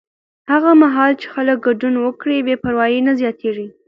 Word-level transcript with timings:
هغه 0.51 0.71
مهال 0.81 1.11
چې 1.21 1.27
خلک 1.33 1.57
ګډون 1.67 1.95
وکړي، 1.99 2.37
بې 2.47 2.55
پروایي 2.63 2.99
نه 3.07 3.13
زیاتېږي. 3.19 3.67